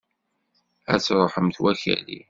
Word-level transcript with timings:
Ad 0.93 1.01
truḥemt 1.05 1.57
wakali! 1.63 2.19